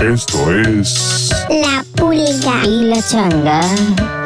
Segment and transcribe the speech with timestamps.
[0.00, 2.64] Esto es La pulga.
[2.64, 3.60] Y la changa,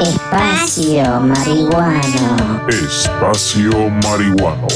[0.00, 2.68] espacio marihuano.
[2.68, 4.68] Espacio Marihuano.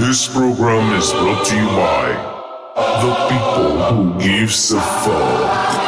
[0.00, 2.12] This program is brought to you by
[2.74, 5.87] the people who gives a fuck.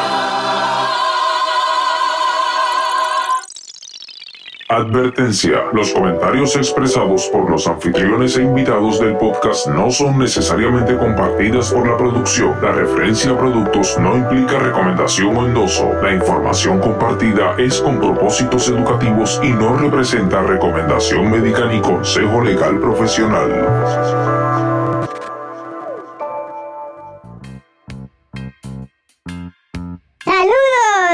[4.70, 5.64] Advertencia.
[5.72, 11.88] Los comentarios expresados por los anfitriones e invitados del podcast no son necesariamente compartidas por
[11.88, 12.54] la producción.
[12.62, 15.92] La referencia a productos no implica recomendación o endoso.
[16.00, 22.78] La información compartida es con propósitos educativos y no representa recomendación médica ni consejo legal
[22.78, 24.39] profesional.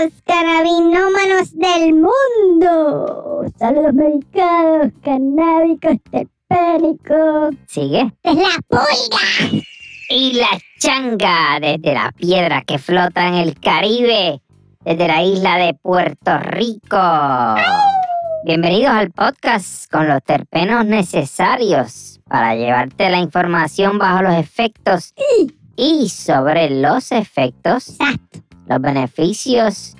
[0.07, 3.45] Saludos, cannabinómanos del mundo.
[3.59, 7.55] Saludos medicados, canábicos, terpénicos.
[7.67, 8.13] ¿Sigue?
[8.23, 9.65] Es la pulga.
[10.11, 14.41] Y la changa desde la piedra que flota en el Caribe,
[14.85, 17.57] desde la isla de Puerto Rico.
[18.45, 25.15] Bienvenidos al podcast con los terpenos necesarios para llevarte la información bajo los efectos
[25.75, 27.97] y sobre los efectos,
[28.69, 29.96] los beneficios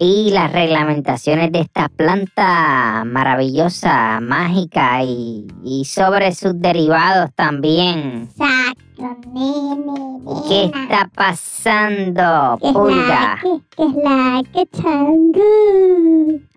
[0.00, 8.28] y las reglamentaciones de esta planta maravillosa, mágica y, y sobre sus derivados también.
[8.30, 13.38] Exacto, nene, ¿Qué está pasando, ¿Qué pulga?
[13.42, 13.62] es?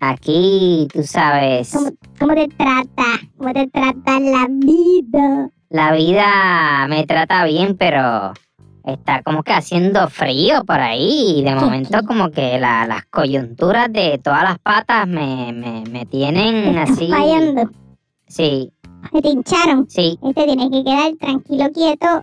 [0.00, 3.04] Aquí, tú sabes, ¿Cómo, ¿Cómo te trata?
[3.36, 5.50] ¿Cómo te trata la vida?
[5.70, 8.34] la vida me trata bien, pero
[8.84, 11.38] está como que haciendo frío por ahí.
[11.40, 16.06] Y de momento como que la- las coyunturas de todas las patas me, me, me
[16.06, 17.08] tienen así.
[17.08, 17.70] fallando.
[18.26, 18.72] Sí,
[19.12, 19.86] Me te hincharon.
[19.90, 20.18] sí.
[20.22, 22.22] Y te tienes que quedar tranquilo, quieto.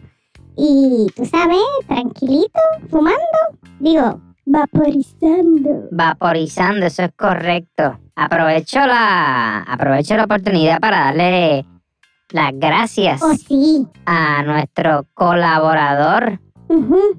[0.57, 3.19] Y tú sabes, tranquilito, fumando.
[3.79, 5.87] Digo, vaporizando.
[5.91, 7.99] Vaporizando, eso es correcto.
[8.15, 11.65] Aprovecho la, aprovecho la oportunidad para darle
[12.31, 13.87] las gracias Oh, sí.
[14.05, 16.39] a nuestro colaborador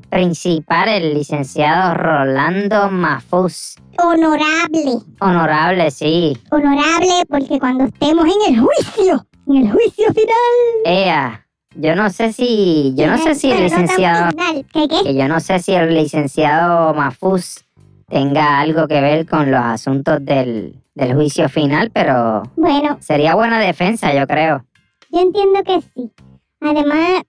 [0.08, 3.74] Principal, el licenciado Rolando Mafus.
[3.98, 4.98] Honorable.
[5.20, 6.36] Honorable, sí.
[6.50, 10.84] Honorable porque cuando estemos en el juicio, en el juicio final.
[10.84, 14.30] Ea, yo no sé si, yo no sé si el licenciado.
[14.72, 15.02] ¿Qué qué?
[15.04, 17.64] que yo no sé si el licenciado Mafus
[18.08, 23.58] tenga algo que ver con los asuntos del, del juicio final, pero Bueno, sería buena
[23.60, 24.64] defensa, yo creo.
[25.10, 26.10] yo entiendo que sí.
[26.60, 27.22] Además,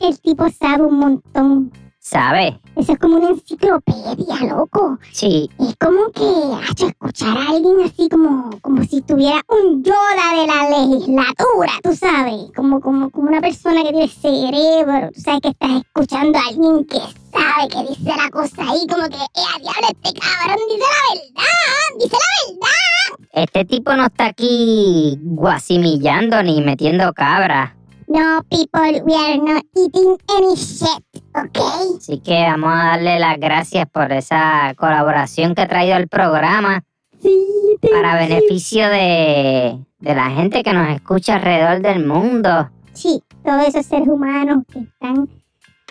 [0.00, 1.72] el tipo sabe un montón.
[1.98, 2.60] ¿Sabe?
[2.76, 4.96] Eso es como una enciclopedia, loco.
[5.10, 10.40] Sí, Es como que, hacho, escuchar a alguien así como, como si tuviera un Yoda
[10.40, 15.40] de la legislatura, tú sabes, como, como, como una persona que tiene cerebro, tú sabes
[15.40, 16.98] que estás escuchando a alguien que
[17.32, 21.98] sabe, que dice la cosa ahí, como que, eh, diablo, este cabrón dice la verdad,
[21.98, 23.26] dice la verdad.
[23.32, 27.75] este tipo no está aquí guasimillando ni metiendo cabra.
[28.08, 31.02] No, people, we are not eating any shit,
[31.34, 31.58] ¿ok?
[31.98, 36.84] Así que vamos a darle las gracias por esa colaboración que ha traído al programa
[37.20, 42.70] Sí, para beneficio de, de la gente que nos escucha alrededor del mundo.
[42.92, 45.28] Sí, todos esos seres humanos que están,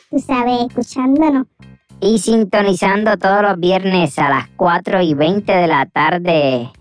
[0.09, 1.47] tú sabes, escuchándonos.
[1.99, 6.71] Y sintonizando todos los viernes a las 4 y 20 de la tarde.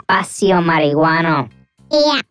[0.00, 1.48] Espacio Marihuano.
[1.90, 2.22] Yeah.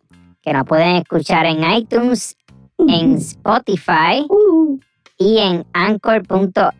[0.48, 2.34] Que nos pueden escuchar en iTunes,
[2.78, 4.78] en Spotify Uh,
[5.18, 6.72] y en anchor.fm.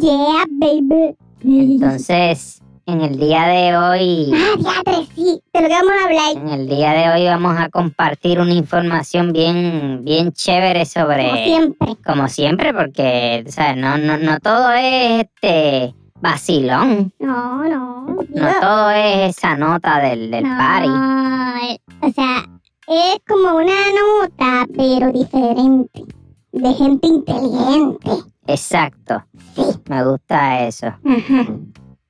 [0.00, 1.14] yeah, baby.
[1.44, 6.32] Entonces, en el día de hoy, Ah, diatre, sí, de lo que vamos a hablar.
[6.42, 11.44] en el día de hoy vamos a compartir una información bien, bien chévere sobre, Como
[11.44, 11.96] siempre.
[12.04, 15.94] como siempre, porque, o sea, no, no, no todo es este
[16.24, 18.06] vacilón, No, no.
[18.06, 21.80] no todo es esa nota del, del no, party.
[22.00, 22.44] O sea,
[22.88, 26.04] es como una nota, pero diferente.
[26.52, 28.10] De gente inteligente.
[28.46, 29.24] Exacto,
[29.54, 29.62] Sí.
[29.88, 30.86] me gusta eso.
[30.86, 31.46] Ajá.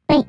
[0.07, 0.25] Pues,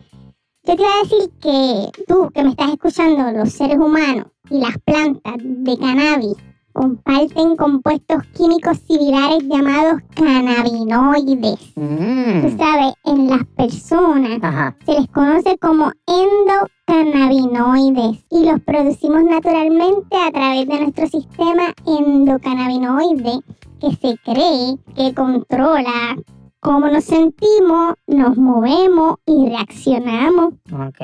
[0.64, 4.60] yo te iba a decir que tú que me estás escuchando, los seres humanos y
[4.60, 6.36] las plantas de cannabis
[6.76, 11.74] comparten compuestos químicos similares llamados cannabinoides.
[11.74, 19.24] Tú Mm, sabes, en las personas Ajá, se les conoce como endocannabinoides y los producimos
[19.24, 23.40] naturalmente a través de nuestro sistema endocannabinoide
[23.80, 26.18] que se cree que controla
[26.66, 30.56] cómo nos sentimos, nos movemos y reaccionamos.
[30.74, 31.00] Ok.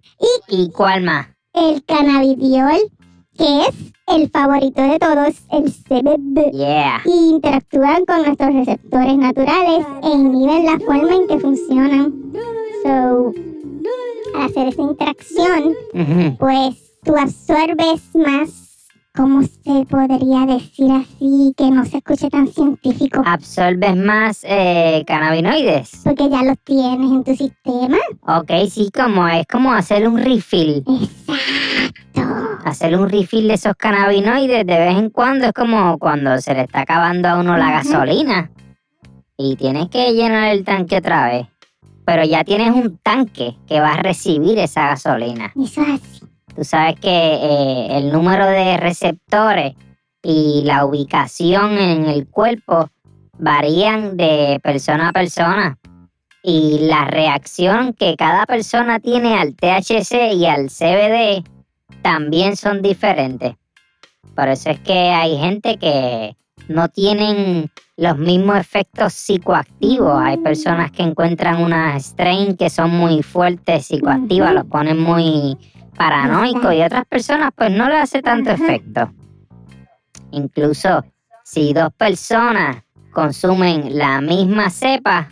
[0.49, 1.29] ¿Y cuál más?
[1.53, 2.79] El cannabidiol,
[3.37, 3.75] que es
[4.07, 6.53] el favorito de todos, el CBD.
[6.53, 7.03] Yeah.
[7.05, 12.33] Y interactúan con nuestros receptores naturales e inhiben la forma en que funcionan.
[12.83, 13.33] So,
[14.35, 15.75] al hacer esa interacción,
[16.39, 18.68] pues tú absorbes más,
[19.19, 21.53] ¿cómo se podría decir así?
[21.57, 23.21] Que no se escuche tan científico.
[23.27, 26.03] ¿Absorbes más eh, cannabinoides?
[26.05, 27.97] Porque ya los tienes en tu sistema.
[28.29, 30.85] Ok, sí, como es como hacer un refill.
[30.87, 32.61] Exacto.
[32.65, 36.63] Hacer un refill de esos cannabinoides de vez en cuando es como cuando se le
[36.63, 38.53] está acabando a uno la gasolina.
[39.37, 41.47] Y tienes que llenar el tanque otra vez.
[42.07, 45.53] Pero ya tienes un tanque que va a recibir esa gasolina.
[45.57, 46.18] Eso es así.
[46.59, 49.77] Tú sabes que eh, el número de receptores
[50.25, 52.91] y la ubicación en el cuerpo
[53.39, 55.79] varían de persona a persona.
[56.43, 61.45] Y la reacción que cada persona tiene al THC y al CBD
[62.03, 63.55] también son diferentes.
[64.35, 70.21] Por eso es que hay gente que no tienen los mismos efectos psicoactivos.
[70.21, 75.57] Hay personas que encuentran unas strain que son muy fuertes psicoactivas, los ponen muy
[75.99, 79.13] paranoicos y otras personas pues no le hace tanto efecto.
[80.31, 81.05] Incluso
[81.45, 85.29] si dos personas consumen la misma cepa,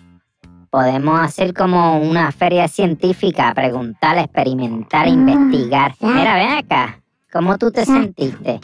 [0.70, 5.94] podemos hacer como una feria científica, preguntar, experimentar, Ah, investigar.
[6.00, 7.00] Mira, ven acá,
[7.32, 8.60] ¿cómo tú te sentiste?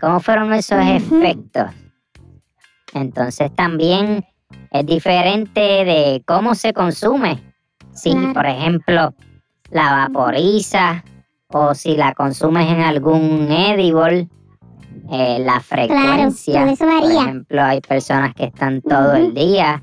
[0.00, 1.70] ¿Cómo fueron esos efectos?
[2.94, 4.24] Entonces también
[4.70, 7.42] es diferente de cómo se consume.
[7.92, 9.12] Si, por ejemplo,
[9.70, 11.04] la vaporiza
[11.48, 14.28] o si la consumes en algún edible,
[15.10, 16.62] eh, la frecuencia.
[16.64, 19.82] todo eso Por ejemplo, hay personas que están todo el día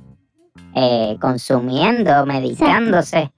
[0.76, 3.32] eh, consumiendo, medicándose.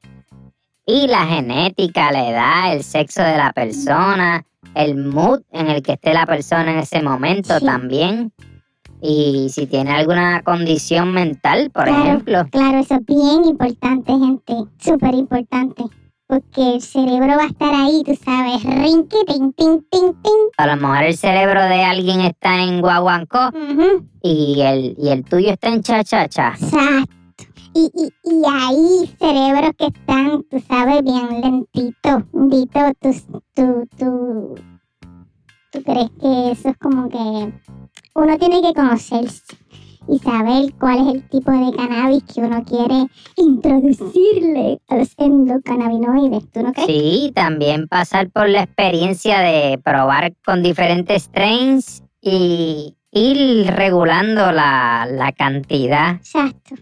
[0.86, 5.94] Y la genética, la edad, el sexo de la persona, el mood en el que
[5.94, 7.66] esté la persona en ese momento Sí.
[7.66, 8.32] también.
[9.02, 12.04] Y si tiene alguna condición mental, por Claro.
[12.04, 12.46] ejemplo.
[12.52, 14.54] Claro, eso es bien importante, gente.
[14.80, 15.84] Súper importante.
[16.28, 18.62] Porque el cerebro va a estar ahí, tú sabes.
[18.64, 20.34] Rinque, tin, tin, tin, tin.
[20.58, 25.24] A lo mejor el cerebro de alguien está en guaguancó Ujú, y el, y el
[25.24, 26.50] tuyo está en cha-cha-cha.
[26.60, 27.14] Exacto.
[27.74, 32.24] Y, y, y hay cerebros que están, tú sabes, bien lentitos.
[32.34, 33.16] Dito, tú,
[33.54, 34.56] tú, tú,
[35.72, 37.54] tú crees que eso es como que
[38.16, 39.56] uno tiene que conocerse
[40.10, 46.52] y saber cuál es el tipo de cannabis que uno quiere introducirle a los endocannabinoides.
[46.52, 46.88] ¿Tú no crees?
[46.88, 55.08] Sí, también pasar por la experiencia de probar con diferentes strains y ir regulando la,
[55.10, 56.76] la cantidad Exacto.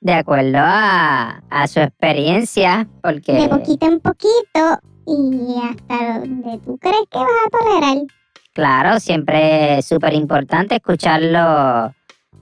[0.00, 6.78] de acuerdo a, a su experiencia, porque De poquito en poquito y hasta donde tú
[6.78, 8.06] crees que vas a tolerar.
[8.52, 11.94] claro, siempre es súper importante escuchar lo-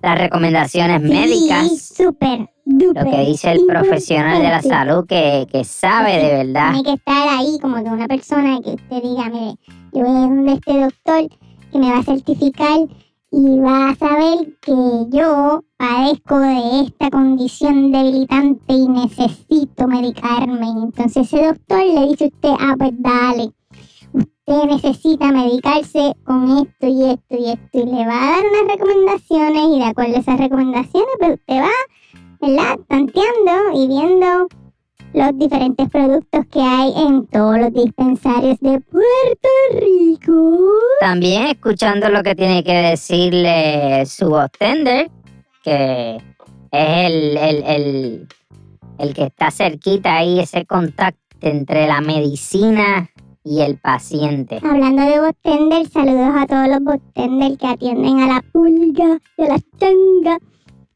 [0.05, 5.47] las recomendaciones Sí, médicas, súper, lo duper que dice el profesional de la salud que,
[5.51, 6.73] que sabe Sí, de verdad.
[6.73, 9.57] Tiene que estar ahí como que una persona que usted diga, mire,
[9.93, 11.29] yo voy a ir donde este doctor
[11.73, 12.79] que me va a certificar
[13.37, 14.73] y va a saber que
[15.11, 20.69] yo padezco de esta condición debilitante y necesito medicarme.
[20.69, 23.51] Entonces ese doctor le dice a usted, ah, pues dale,
[24.47, 28.77] usted necesita medicarse con esto y esto y esto y le va a dar unas
[28.77, 31.71] recomendaciones y de acuerdo a esas recomendaciones, pues usted va,
[32.41, 32.79] ¿verdad?
[32.89, 34.49] Tanteando y viendo
[35.15, 39.49] los diferentes productos que hay en todos los dispensarios de Puerto
[39.81, 40.69] Rico.
[41.01, 45.11] También escuchando lo que tiene que decirle su bartender,
[45.63, 48.29] que es el, el, el,
[48.99, 53.11] el que está cerquita ahí, ese contacto entre la medicina
[53.45, 54.61] y el paciente.
[54.65, 59.49] Hablando de botender, saludos a todos los botender que atienden a la pulga y a
[59.49, 60.39] la changa.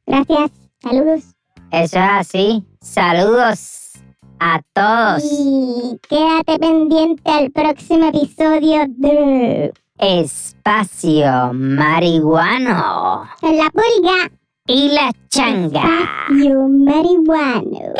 [0.07, 0.51] Gracias,
[0.83, 1.35] saludos.
[1.71, 2.65] Eso es así.
[2.81, 3.93] Saludos
[4.41, 5.23] a todos.
[5.31, 13.25] Y quédate pendiente al próximo episodio de Espacio marihuano.
[13.43, 14.31] La Pulga
[14.67, 15.83] y la changa.
[15.83, 17.95] Espacio marihuano.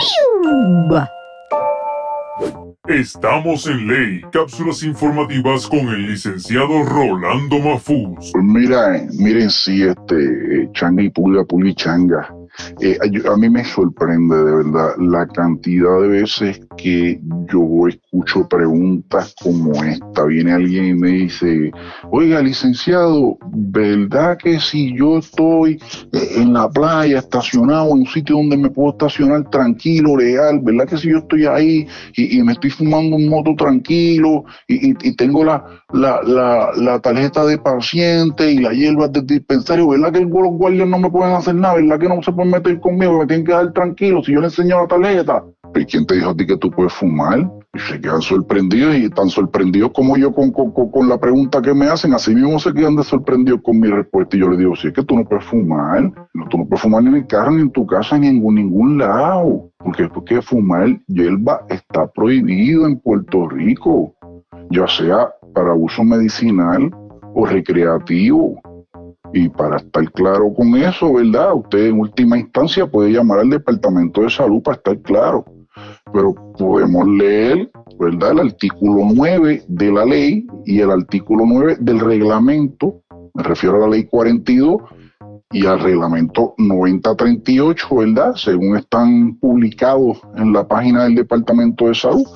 [2.89, 4.23] Estamos en ley.
[4.33, 8.33] Cápsulas informativas con el licenciado Rolando Mafuz.
[8.43, 12.35] Mira, miren si este changa y pulga, pulga y changa.
[12.81, 17.21] Eh, a mí me sorprende de verdad la cantidad de veces que
[17.53, 20.25] yo escucho preguntas como esta.
[20.25, 21.71] Viene alguien y me dice,
[22.11, 25.81] oiga, licenciado, ¿verdad que si yo estoy
[26.13, 30.89] eh, en la playa estacionado en un sitio donde me puedo estacionar tranquilo, legal, ¿verdad
[30.89, 31.87] que si yo estoy ahí
[32.17, 38.59] y, me estoy fumando un moto tranquilo y, tengo la, la, tarjeta de paciente y
[38.59, 41.75] la hierba del dispensario, ¿verdad que los guardias no me pueden hacer nada?
[41.75, 43.19] ¿Verdad que no se pueden meter conmigo?
[43.19, 45.45] Me tienen que dar tranquilo si yo le enseño la tarjeta.
[45.75, 47.51] ¿Y quién te dijo a ti que tú puedes fumar?
[47.75, 51.87] Y se quedan sorprendidos y tan sorprendidos como yo con, con, la pregunta que me
[51.87, 54.37] hacen, así mismo se quedan de sorprendidos con mi respuesta.
[54.37, 56.83] Y yo les digo, sí, es que tú no puedes fumar, no, tú no puedes
[56.83, 59.71] fumar ni en el carro, ni en tu casa, ni en ningún, ningún lado.
[59.79, 64.15] Porque, porque fumar hierba está prohibido en Puerto Rico,
[64.71, 66.91] ya sea para uso medicinal
[67.35, 68.61] o recreativo.
[69.33, 71.55] Y para estar claro con eso, ¿verdad?
[71.55, 75.45] Usted en última instancia puede llamar al Departamento de Salud para estar claro
[76.13, 78.33] pero podemos leer, ¿verdad?
[78.33, 83.03] El artículo 9 de la ley y el artículo 9 del reglamento,
[83.35, 84.83] me refiero a la ley 42
[85.51, 88.35] y al reglamento 9038, ¿verdad?
[88.37, 92.27] Según están publicados en la página del Departamento de Salud.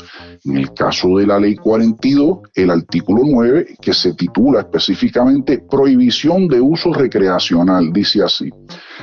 [0.45, 6.49] En el caso de la ley 42, el artículo 9, que se titula específicamente Prohibición
[6.49, 8.51] de uso recreacional, dice así.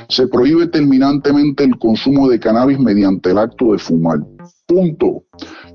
[0.08, 4.18] Se prohíbe terminantemente el consumo de cannabis mediante el acto de fumar
[4.66, 5.24] Punto.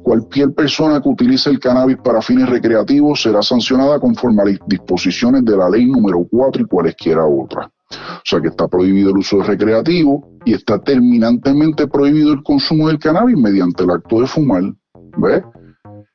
[0.03, 5.43] Cualquier persona que utilice el cannabis para fines recreativos será sancionada conforme a las disposiciones
[5.43, 7.69] de la ley número 4 y cualesquiera otra.
[7.91, 12.99] O sea que está prohibido el uso recreativo y está terminantemente prohibido el consumo del
[12.99, 14.63] cannabis mediante el acto de fumar.
[15.17, 15.43] ¿Ves?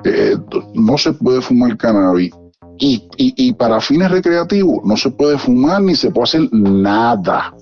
[0.05, 0.37] Eh,
[0.75, 2.33] no se puede fumar cannabis.
[2.79, 7.55] Y, y para fines recreativos no se puede fumar ni se puede hacer nada.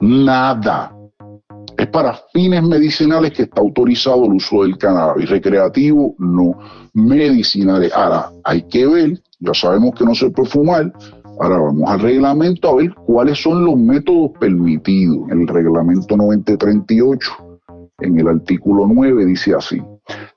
[0.00, 0.96] Nada
[1.76, 5.28] es para fines medicinales que está autorizado el uso del cannabis.
[5.28, 6.58] Recreativo, no.
[6.94, 7.92] Medicinales.
[7.92, 10.92] Ahora, hay que ver, ya sabemos que no se puede fumar.
[11.38, 15.18] Ahora vamos al reglamento a ver cuáles son los métodos permitidos.
[15.30, 17.30] El reglamento 9038,
[17.98, 19.82] en el artículo 9, dice así.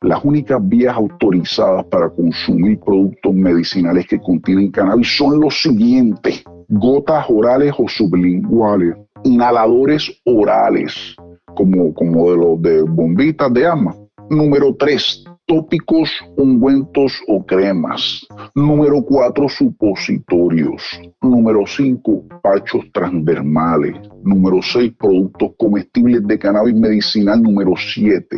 [0.02, 6.44] Las únicas vías autorizadas para consumir productos medicinales que contienen cannabis son los siguientes.
[6.68, 11.16] Gotas orales o sublinguales, inhaladores orales,
[11.56, 13.96] como, como de los de bombitas de ama.
[14.30, 18.26] Número tres, tópicos, ungüentos o cremas.
[18.54, 20.84] Número cuatro, supositorios.
[21.24, 23.96] Número cinco, pachos transdermales.
[24.24, 27.42] Número seis, productos comestibles de cannabis medicinal.
[27.42, 28.38] Número siete,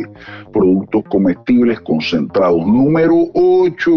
[0.54, 2.66] productos comestibles concentrados.
[2.66, 3.92] Número ocho,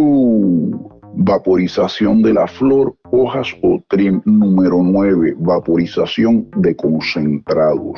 [1.14, 4.22] vaporización de la flor, hojas o trim.
[4.26, 7.98] Número nueve, vaporización de concentrados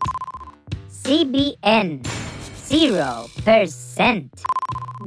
[0.89, 2.01] CBN
[2.69, 4.29] 0%,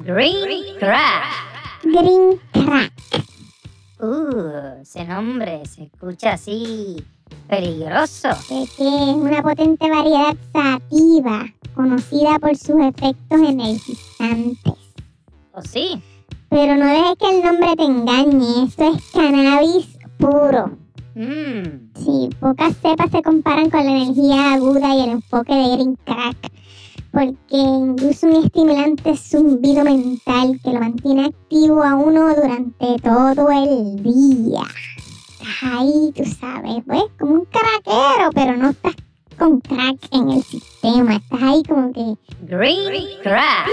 [0.05, 1.25] Green Crack.
[1.83, 2.93] Green Crack.
[3.99, 7.05] Uh, ese nombre se escucha así
[7.51, 8.29] peligroso.
[8.29, 14.75] Es que es una potente variedad sativa, conocida por sus efectos energizantes.
[15.53, 16.01] ¿O sí?
[16.49, 19.89] Pero no dejes que el nombre te engañe, esto es cannabis
[20.19, 20.71] puro.
[21.15, 25.99] Mm, Sí, pocas cepas se comparan con la energía aguda y el enfoque de Green
[26.05, 26.53] Crack,
[27.13, 34.03] porque induce un estimulante zumbido mental que lo mantiene activo a uno durante todo el
[34.03, 34.63] día.
[35.41, 38.95] Estás ahí, tú sabes, pues, como un craquero, pero no estás
[39.39, 42.15] con crack en el sistema, estás ahí como que...
[42.43, 43.69] Green Crack.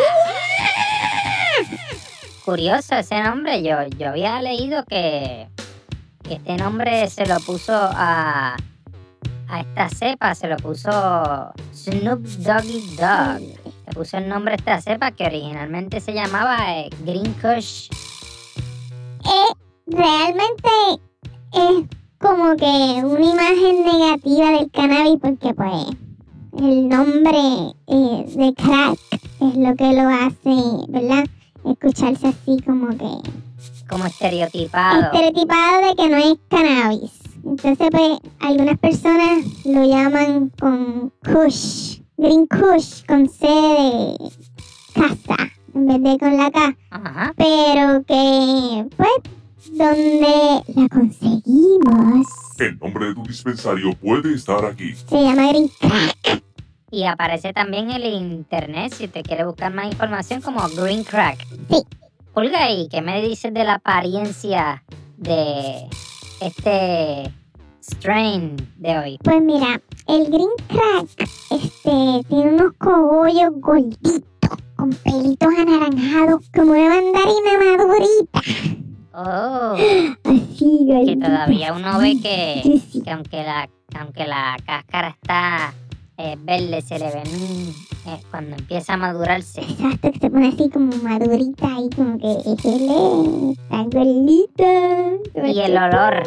[2.45, 3.61] Curioso ese nombre.
[3.63, 5.49] Yo, yo había leído que,
[6.23, 8.55] que este nombre se lo puso a,
[9.49, 13.41] a esta cepa, se lo puso Snoop Doggy Dog.
[13.41, 17.89] Le puso el nombre a esta cepa que originalmente se llamaba eh, Green Kush.
[19.85, 20.69] realmente
[21.53, 21.85] es
[22.19, 22.65] como que
[23.05, 25.85] una imagen negativa del cannabis porque pues
[26.59, 28.99] el nombre eh, de crack
[29.39, 31.25] es lo que lo hace, ¿verdad?
[31.65, 33.29] Escucharse así como que
[33.89, 35.03] Como estereotipado.
[35.03, 37.11] estereotipado de que no es cannabis.
[37.43, 44.17] Entonces pues algunas personas lo llaman con kush, green kush con C de
[44.93, 47.33] casa en vez de con la K Ajá.
[47.37, 49.09] pero que pues
[49.71, 52.27] donde la conseguimos
[52.59, 54.93] El nombre de tu dispensario puede estar aquí.
[54.95, 56.43] se llama Green Crack.
[56.89, 61.45] Y aparece también en el internet si te quiere buscar más información como Green Crack.
[61.69, 61.83] Sí.
[62.33, 64.83] Pulga, ¿y qué me dices de la apariencia
[65.17, 65.87] de
[66.39, 67.33] este
[67.83, 69.19] strain de hoy?
[69.23, 74.21] Pues mira, el Green Crack este tiene unos cogollos gorditos
[74.75, 78.41] con pelitos anaranjados como una mandarina madurita.
[79.19, 79.73] Oh,
[80.25, 83.67] Así, que todavía uno ve que, que aunque la
[83.99, 85.73] aunque la cáscara está
[86.17, 87.73] eh, verde, se le ven
[88.05, 89.61] eh, cuando empieza a madurarse.
[89.61, 95.51] Exacto, que se pone así como madurita y como que éjele, está gordita.
[95.51, 96.21] Y el olor,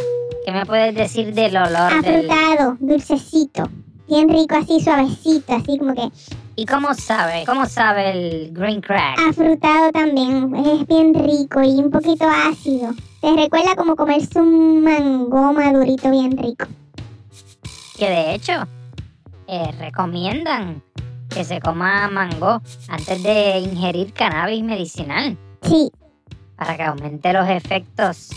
[0.45, 2.31] ¿qué me puedes decir del olor del...
[2.31, 3.69] Afrutado, dulcecito.
[4.09, 6.09] Bien rico, así suavecito, así como que
[6.61, 7.45] ¿Y cómo sabe?
[7.47, 9.19] ¿Cómo sabe el green crack?
[9.31, 10.55] afrutado también.
[10.55, 12.91] Es bien rico y un poquito ácido.
[13.23, 16.67] Te recuerda como comerse un mango madurito bien rico.
[17.97, 18.53] que de hecho
[19.47, 20.83] eh, recomiendan
[21.31, 25.91] que se coma mango antes de ingerir cannabis medicinal Sí,
[26.57, 28.29] para que aumente los efectos,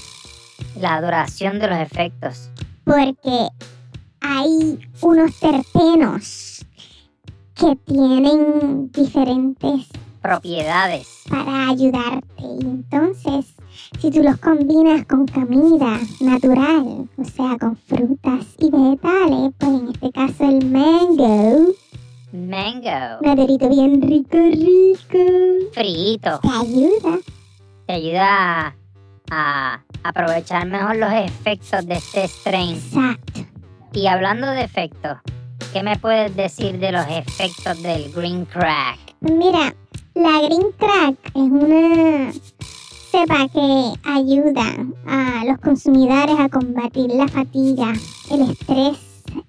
[0.79, 2.49] la duración de los efectos.
[2.85, 3.49] porque
[4.21, 6.52] hay unos terpenos
[7.55, 9.87] que tienen diferentes
[10.21, 11.23] Propiedades.
[11.29, 12.43] para ayudarte.
[12.61, 13.53] Entonces,
[13.99, 19.87] si tú los combinas con comida natural, o sea, con frutas y vegetales, pues en
[19.89, 21.73] este caso el mango,
[22.31, 23.19] Mango.
[23.21, 26.39] madurito bien rico, rico, Frito.
[26.39, 27.19] te ayuda.
[27.85, 28.73] Te ayuda a,
[29.29, 32.75] a aprovechar mejor los efectos de este strain.
[32.77, 33.41] Exacto.
[33.91, 35.17] Y hablando de efectos,
[35.71, 38.99] ¿qué me puedes decir de los efectos del green crack?
[39.21, 39.73] Mira,
[40.15, 42.31] la Green Crack es una
[43.09, 47.93] cepa que ayuda a los consumidores a combatir la fatiga,
[48.29, 48.97] el estrés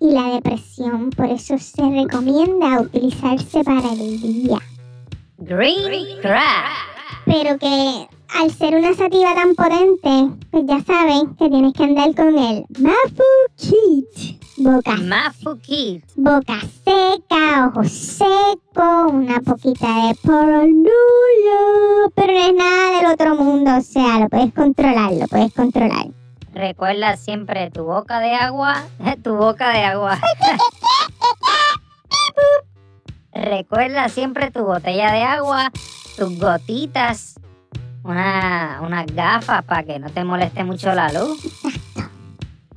[0.00, 1.10] y la depresión.
[1.10, 4.58] Por eso se recomienda utilizarse para el día.
[5.38, 6.70] Green crack.
[7.26, 8.08] Pero que
[8.40, 12.64] al ser una sativa tan potente, pues ya saben que tienes que andar con el
[12.78, 13.24] Mafu
[13.56, 14.43] Kit.
[14.56, 16.04] Boca, Mafu Kit.
[16.14, 21.60] boca seca, ojos secos, una poquita de paranoia.
[22.14, 26.06] Pero no es nada del otro mundo, o sea, lo puedes controlar, lo puedes controlar.
[26.52, 28.84] Recuerda siempre tu boca de agua,
[29.24, 30.20] tu boca de agua.
[33.32, 35.72] Recuerda siempre tu botella de agua,
[36.16, 37.40] tus gotitas,
[38.04, 41.40] una, unas gafas para que no te moleste mucho la luz.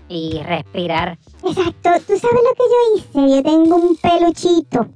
[0.10, 1.18] Y respirar.
[1.44, 3.36] Exacto, ¿tú sabes lo que yo hice?
[3.36, 4.88] Yo tengo un peluchito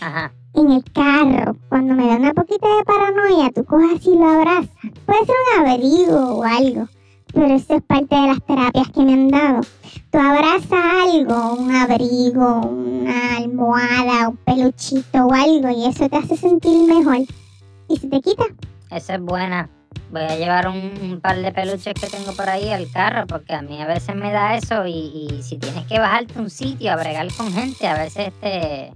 [0.00, 0.32] Ajá.
[0.54, 1.56] en el carro.
[1.68, 4.68] Cuando me da una poquita de paranoia, tú coges y lo abrazas.
[5.04, 6.88] Puede ser un abrigo o algo,
[7.34, 9.60] pero eso es parte de las terapias que me han dado.
[10.12, 16.36] Tú abrazas algo, un abrigo, una almohada, un peluchito o algo, y eso te hace
[16.36, 17.18] sentir mejor.
[17.88, 18.44] Y se te quita.
[18.90, 19.68] Esa es buena.
[20.12, 23.62] Voy a llevar un, par de peluches que tengo por ahí al carro porque a
[23.62, 27.32] mí a veces me da eso y, si tienes que bajarte un sitio a bregar
[27.32, 28.92] con gente, a veces te...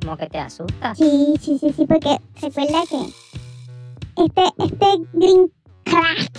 [0.00, 0.96] como que te asusta.
[0.96, 5.52] Sí, sí, sí, sí, porque recuerda que este, este green
[5.84, 6.32] crack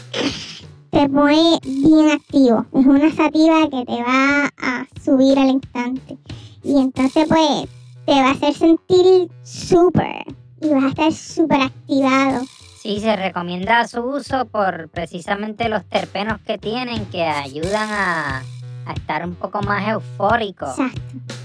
[0.90, 2.66] te pone bien activo.
[2.74, 6.18] Es una sativa que te va a subir al instante.
[6.64, 7.70] Y entonces, pues,
[8.06, 10.26] te va a hacer sentir súper.
[10.62, 12.42] Y vas a estar súper activado.
[12.82, 18.44] Sí, se recomienda su uso por precisamente los terpenos que tienen que ayudan a,
[18.86, 20.66] a estar un poco más eufórico.
[20.66, 21.02] Exacto.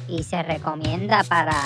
[0.08, 1.56] y se recomienda para,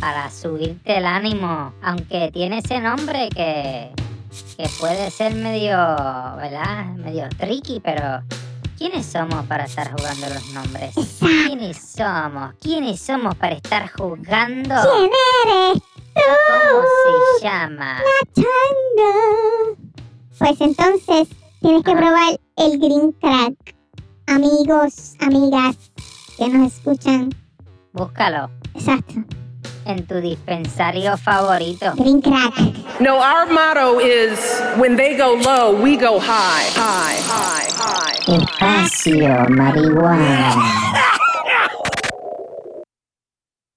[0.00, 3.90] para subirte el ánimo, aunque tiene ese nombre que,
[4.56, 6.86] que puede ser medio, ¿verdad?
[6.96, 8.22] Medio tricky, pero
[8.78, 10.94] ¿quiénes somos para estar jugando los nombres?
[11.20, 12.54] ¿Quiénes somos?
[12.60, 14.74] ¿Quiénes somos para estar jugando?
[14.74, 15.10] ¿Quién
[15.44, 15.82] eres
[16.14, 16.82] ¿Cómo
[17.38, 17.98] se llama?
[18.34, 19.14] Changa.
[20.38, 21.28] Pues entonces
[21.60, 22.00] tienes que Ajá.
[22.00, 23.74] probar el Green Crack.
[24.26, 25.76] Amigos, amigas
[26.38, 27.34] que nos escuchan.
[27.92, 29.14] Búscalo Exacto.
[29.84, 31.92] en tu dispensario favorito.
[31.96, 32.54] Green Crack.
[33.00, 34.38] No, our motto is
[34.78, 38.14] when they go low, we go high, high, high, high.
[38.26, 41.10] Espacio marihuana.